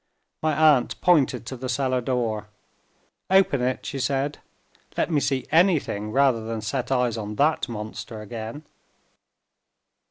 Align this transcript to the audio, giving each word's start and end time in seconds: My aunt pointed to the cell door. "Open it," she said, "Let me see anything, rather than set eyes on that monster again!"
My 0.41 0.55
aunt 0.55 0.99
pointed 0.99 1.45
to 1.45 1.55
the 1.55 1.69
cell 1.69 2.01
door. 2.01 2.47
"Open 3.29 3.61
it," 3.61 3.85
she 3.85 3.99
said, 3.99 4.39
"Let 4.97 5.11
me 5.11 5.19
see 5.19 5.45
anything, 5.51 6.11
rather 6.11 6.43
than 6.43 6.61
set 6.61 6.91
eyes 6.91 7.17
on 7.19 7.35
that 7.35 7.69
monster 7.69 8.19
again!" 8.19 8.63